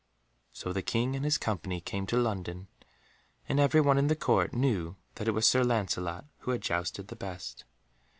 So 0.51 0.73
the 0.73 0.81
King 0.81 1.15
and 1.15 1.23
his 1.23 1.37
company 1.37 1.79
came 1.79 2.07
to 2.07 2.17
London, 2.17 2.67
and 3.47 3.59
every 3.59 3.81
one 3.81 3.99
in 3.99 4.07
the 4.07 4.15
Court 4.15 4.51
knew 4.51 4.95
that 5.13 5.27
it 5.27 5.31
was 5.35 5.47
Sir 5.47 5.63
Lancelot 5.63 6.25
who 6.39 6.49
had 6.49 6.61
jousted 6.63 7.09
the 7.09 7.15
best. 7.15 7.65